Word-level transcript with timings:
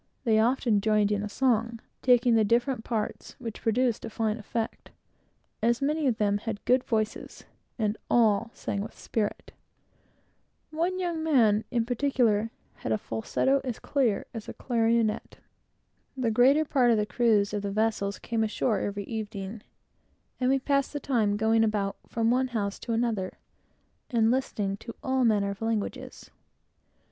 They 0.23 0.39
often 0.39 0.81
joined 0.81 1.11
in 1.11 1.21
a 1.21 1.29
song, 1.29 1.79
taking 2.01 2.33
all 2.33 2.37
the 2.37 2.43
different 2.43 2.83
parts; 2.83 3.35
which 3.37 3.61
produced 3.61 4.03
a 4.03 4.09
fine 4.09 4.39
effect, 4.39 4.89
as 5.61 5.79
many 5.79 6.07
of 6.07 6.17
them 6.17 6.39
had 6.39 6.65
good 6.65 6.83
voices, 6.83 7.43
and 7.77 7.95
all 8.09 8.45
seemed 8.45 8.51
to 8.51 8.57
sing 8.57 8.81
with 8.81 8.97
spirit 8.97 9.51
and 9.51 9.53
feeling. 10.71 10.79
One 10.95 10.99
young 10.99 11.23
man, 11.23 11.65
in 11.69 11.85
particular, 11.85 12.49
had 12.77 12.91
a 12.91 12.97
falsetto 12.97 13.61
as 13.63 13.77
clear 13.77 14.25
as 14.33 14.49
a 14.49 14.55
clarionet. 14.55 15.37
The 16.17 16.31
greater 16.31 16.65
part 16.65 16.89
of 16.89 16.97
the 16.97 17.05
crews 17.05 17.53
of 17.53 17.61
the 17.61 17.69
vessels 17.69 18.17
came 18.17 18.43
ashore 18.43 18.79
every 18.79 19.03
evening, 19.03 19.61
and 20.39 20.49
we 20.49 20.57
passed 20.57 20.93
the 20.93 20.99
time 20.99 21.33
in 21.33 21.37
going 21.37 21.63
about 21.63 21.97
from 22.07 22.31
one 22.31 22.47
house 22.47 22.79
to 22.79 22.93
another, 22.93 23.37
and 24.09 24.31
listening 24.31 24.77
to 24.77 24.95
all 25.03 25.23
manner 25.23 25.51
of 25.51 25.61
languages. 25.61 26.31